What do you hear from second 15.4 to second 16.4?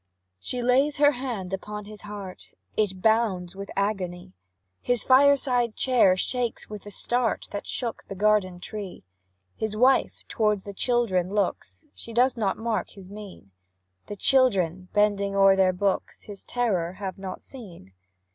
their books,